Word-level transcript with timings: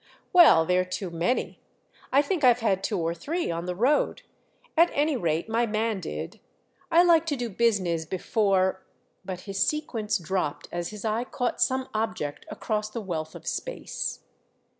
"Well, 0.33 0.65
they're 0.65 0.83
too 0.83 1.11
many. 1.11 1.59
I 2.11 2.23
think 2.23 2.43
I've 2.43 2.61
had 2.61 2.83
two 2.83 2.97
or 2.97 3.13
three 3.13 3.51
on 3.51 3.67
the 3.67 3.75
road—at 3.75 4.89
any 4.93 5.15
rate 5.15 5.47
my 5.47 5.67
man 5.67 5.99
did. 5.99 6.39
I 6.89 7.03
like 7.03 7.27
to 7.27 7.35
do 7.35 7.51
business 7.51 8.05
before—" 8.05 8.81
But 9.23 9.41
his 9.41 9.59
sequence 9.63 10.17
dropped 10.17 10.67
as 10.71 10.87
his 10.89 11.05
eye 11.05 11.25
caught 11.25 11.61
some 11.61 11.87
object 11.93 12.47
across 12.49 12.89
the 12.89 12.99
wealth 12.99 13.35
of 13.35 13.45
space. 13.45 14.21